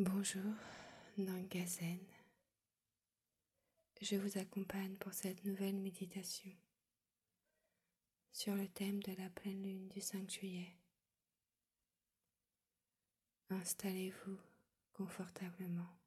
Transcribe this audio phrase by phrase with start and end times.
[0.00, 0.54] Bonjour,
[1.16, 1.98] Nangazen.
[4.00, 6.52] Je vous accompagne pour cette nouvelle méditation
[8.30, 10.76] sur le thème de la pleine lune du 5 juillet.
[13.50, 14.38] Installez-vous
[14.92, 15.98] confortablement,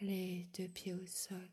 [0.00, 1.50] les deux pieds au sol,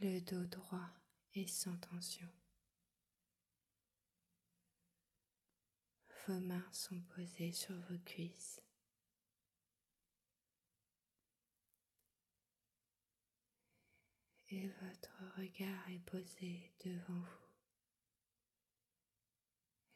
[0.00, 0.88] le dos droit
[1.34, 2.30] et sans tension.
[6.26, 8.60] Vos mains sont posées sur vos cuisses.
[14.48, 17.46] Et votre regard est posé devant vous,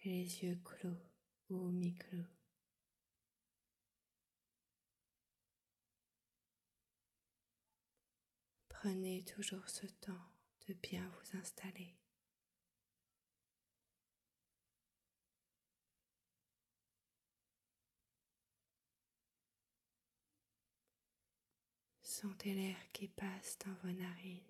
[0.04, 1.02] les yeux clos
[1.48, 2.26] ou mi-clos.
[8.68, 10.32] Prenez toujours ce temps
[10.68, 11.96] de bien vous installer.
[22.20, 24.42] Sentez l'air qui passe dans vos narines.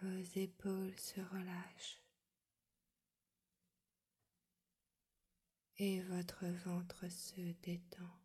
[0.00, 2.00] Vos épaules se relâchent
[5.78, 8.21] et votre ventre se détend.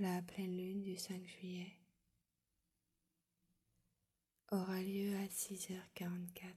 [0.00, 1.76] La pleine lune du 5 juillet
[4.50, 6.54] aura lieu à 6h44.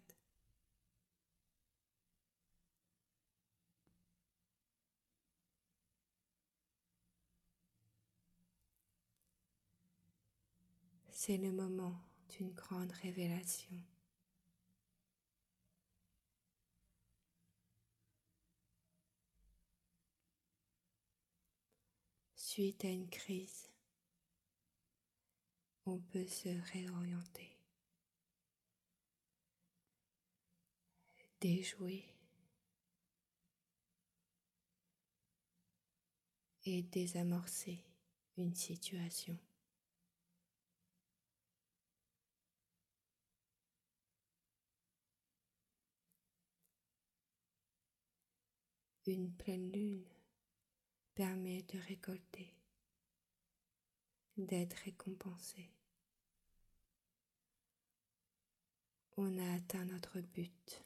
[11.11, 11.99] C'est le moment
[12.29, 13.75] d'une grande révélation.
[22.53, 23.67] Suite à une crise,
[25.87, 27.57] on peut se réorienter,
[31.41, 32.05] déjouer
[36.65, 37.83] et désamorcer
[38.37, 39.35] une situation.
[49.07, 50.12] Une pleine lune
[51.15, 52.53] permet de récolter,
[54.37, 55.69] d'être récompensé.
[59.17, 60.83] On a atteint notre but.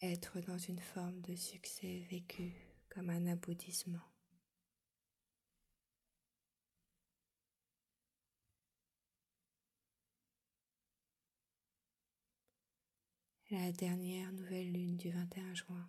[0.00, 2.52] Être dans une forme de succès vécu
[2.88, 4.02] comme un aboutissement.
[13.50, 15.88] La dernière nouvelle lune du 21 juin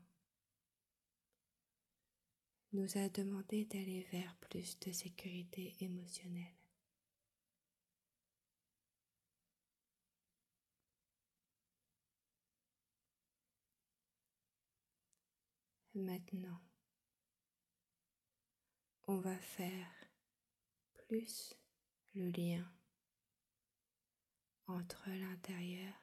[2.75, 6.53] nous a demandé d'aller vers plus de sécurité émotionnelle.
[15.93, 16.59] Maintenant,
[19.07, 19.87] on va faire
[21.07, 21.55] plus
[22.13, 22.69] le lien
[24.67, 25.93] entre l'intérieur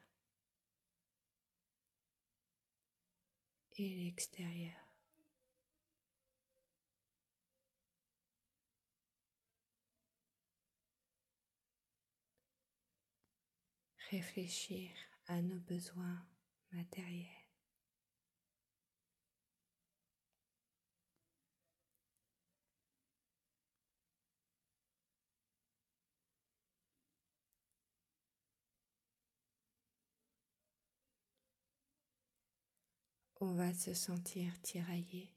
[3.77, 4.82] et l'extérieur.
[14.13, 14.91] Réfléchir
[15.25, 16.23] à nos besoins
[16.71, 17.25] matériels.
[33.41, 35.33] On va se sentir tiraillé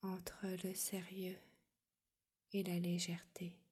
[0.00, 1.38] entre le sérieux
[2.52, 3.65] et la légèreté.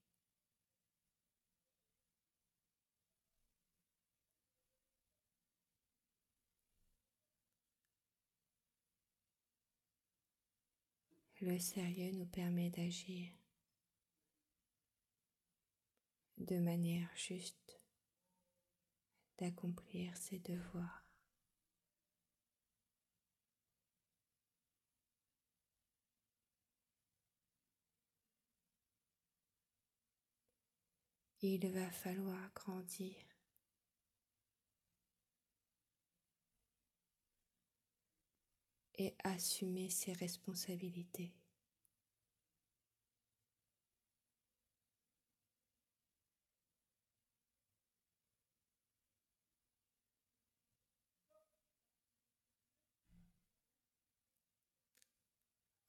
[11.47, 13.29] Le sérieux nous permet d'agir
[16.39, 17.79] de manière juste,
[19.37, 21.05] d'accomplir ses devoirs.
[31.43, 33.34] Il va falloir grandir
[38.99, 41.33] et assumer ses responsabilités.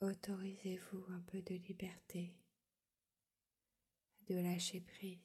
[0.01, 2.35] Autorisez-vous un peu de liberté,
[4.27, 5.17] de lâcher prise,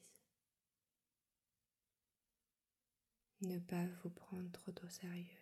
[3.41, 5.40] ne pas vous prendre trop au sérieux.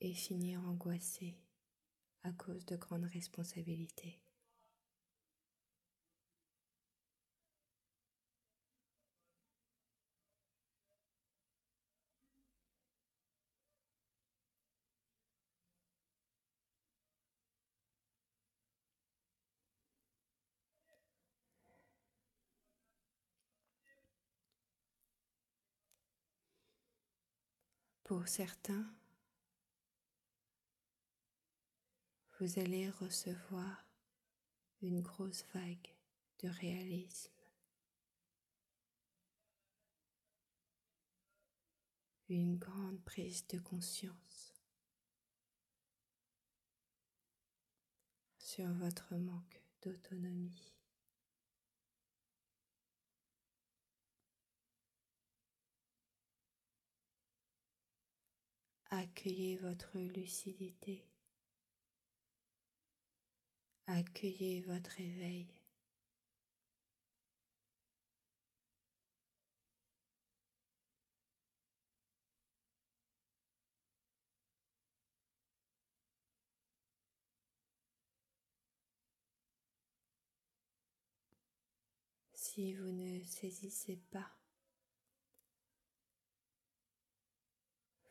[0.00, 1.36] Et finir angoissé
[2.24, 4.20] à cause de grandes responsabilités.
[28.04, 28.84] Pour certains,
[32.40, 33.86] vous allez recevoir
[34.80, 35.94] une grosse vague
[36.42, 37.34] de réalisme,
[42.30, 44.54] une grande prise de conscience
[48.38, 50.72] sur votre manque d'autonomie.
[58.88, 61.09] Accueillez votre lucidité.
[63.92, 65.48] Accueillez votre éveil.
[82.32, 84.30] Si vous ne saisissez pas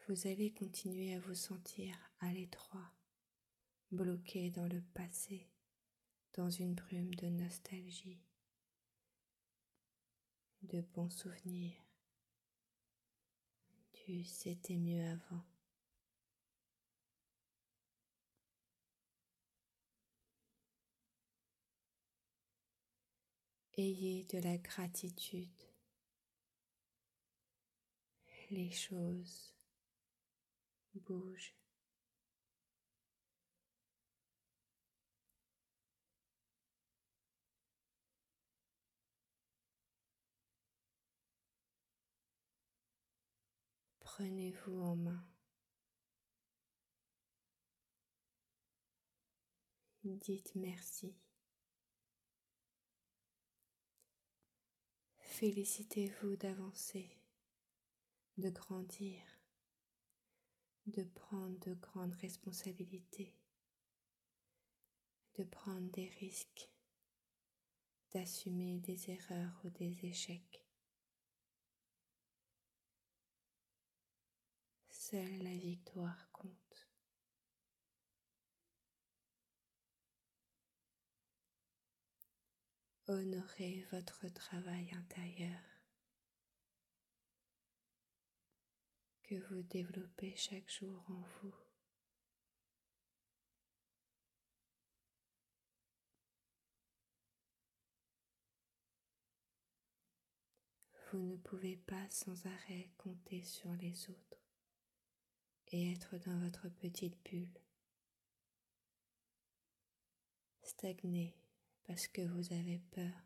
[0.07, 2.91] vous allez continuer à vous sentir à l'étroit,
[3.91, 5.47] bloqué dans le passé,
[6.33, 8.21] dans une brume de nostalgie,
[10.63, 11.81] de bons souvenirs,
[13.93, 15.43] du c'était mieux avant.
[23.77, 25.47] Ayez de la gratitude.
[28.51, 29.53] Les choses
[30.95, 31.58] bouge.
[44.19, 45.25] Prenez-vous en main.
[50.03, 51.15] Dites merci.
[55.19, 57.09] Félicitez-vous d'avancer,
[58.35, 59.21] de grandir
[60.85, 63.33] de prendre de grandes responsabilités,
[65.35, 66.69] de prendre des risques,
[68.11, 70.68] d'assumer des erreurs ou des échecs.
[75.09, 76.87] Seule la victoire compte.
[83.07, 85.59] Honorez votre travail intérieur.
[89.23, 91.55] que vous développez chaque jour en vous.
[101.11, 104.28] Vous ne pouvez pas sans arrêt compter sur les autres
[105.71, 107.47] et être dans votre petite bulle.
[110.63, 111.35] Stagner
[111.87, 113.25] parce que vous avez peur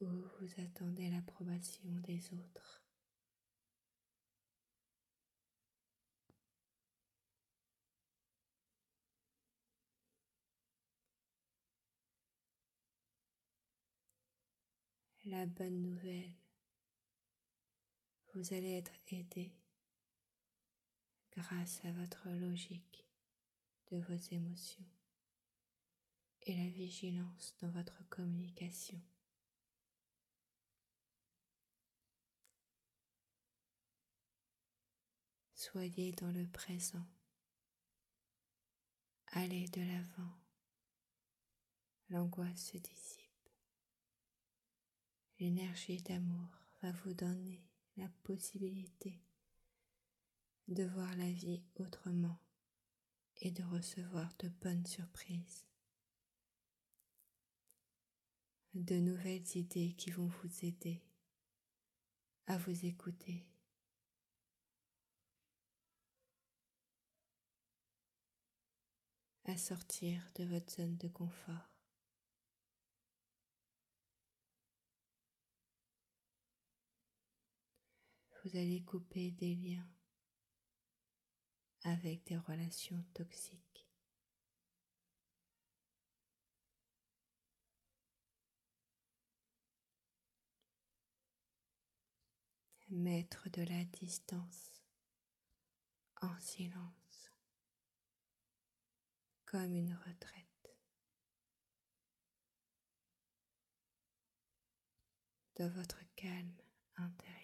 [0.00, 2.82] ou vous attendez l'approbation des autres.
[15.28, 16.32] la bonne nouvelle.
[18.34, 19.52] Vous allez être aidé
[21.38, 23.06] grâce à votre logique
[23.90, 24.84] de vos émotions
[26.42, 29.00] et la vigilance dans votre communication.
[35.54, 37.06] Soyez dans le présent.
[39.28, 40.32] Allez de l'avant.
[42.10, 43.28] L'angoisse se dissipe
[45.40, 46.48] l'énergie d'amour
[46.82, 47.62] va vous donner
[47.96, 49.20] la possibilité
[50.68, 52.38] de voir la vie autrement
[53.40, 55.64] et de recevoir de bonnes surprises,
[58.74, 61.02] de nouvelles idées qui vont vous aider
[62.46, 63.44] à vous écouter.
[69.44, 71.78] à sortir de votre zone de confort.
[78.44, 79.86] vous allez couper des liens
[81.84, 83.86] avec des relations toxiques.
[92.90, 94.82] Mettre de la distance
[96.22, 97.30] en silence,
[99.44, 100.48] comme une retraite
[105.56, 106.54] de votre calme
[106.96, 107.37] intérieur.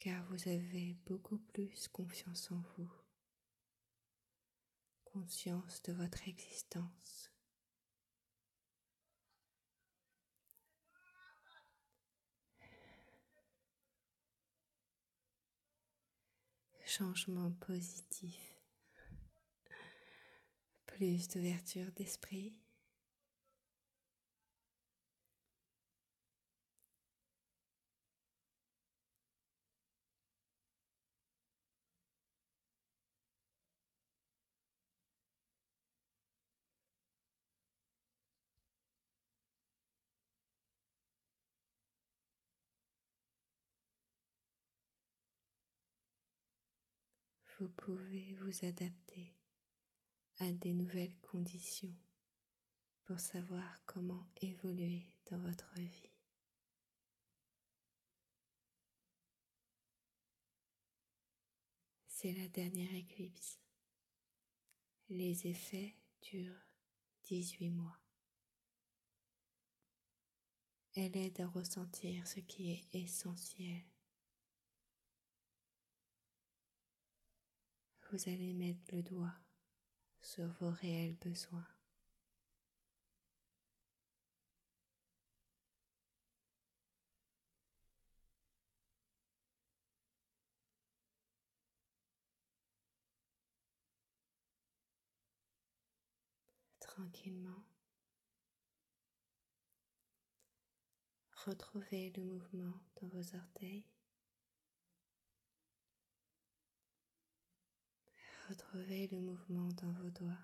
[0.00, 2.90] Car vous avez beaucoup plus confiance en vous,
[5.04, 7.30] conscience de votre existence.
[16.86, 18.54] Changement positif,
[20.86, 22.59] plus d'ouverture d'esprit.
[47.60, 49.36] Vous pouvez vous adapter
[50.38, 51.94] à des nouvelles conditions
[53.04, 56.10] pour savoir comment évoluer dans votre vie.
[62.06, 63.60] C'est la dernière éclipse.
[65.10, 66.66] Les effets durent
[67.24, 68.00] 18 mois.
[70.94, 73.89] Elle aide à ressentir ce qui est essentiel
[78.12, 79.34] vous allez mettre le doigt
[80.20, 81.66] sur vos réels besoins.
[96.80, 97.64] Tranquillement,
[101.46, 103.84] retrouvez le mouvement dans vos orteils.
[108.72, 110.38] Retrouvez le mouvement dans vos doigts.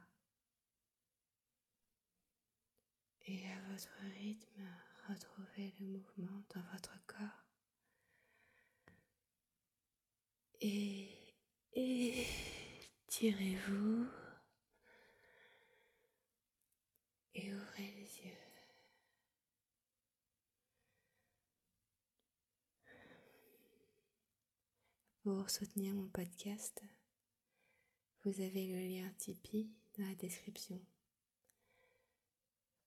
[3.24, 4.66] Et à votre rythme,
[5.08, 7.44] retrouvez le mouvement dans votre corps.
[10.60, 11.36] Et,
[11.74, 12.26] et
[13.06, 14.08] tirez-vous
[17.34, 18.38] et ouvrez les yeux.
[25.22, 26.82] Pour soutenir mon podcast,
[28.26, 30.80] vous avez le lien Tipeee dans la description.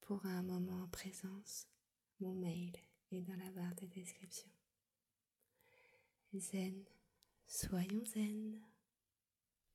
[0.02, 1.66] Pour un moment en présence,
[2.20, 2.74] mon mail
[3.14, 4.50] est dans la barre de description.
[6.36, 6.84] Zen,
[7.48, 8.60] soyons zen.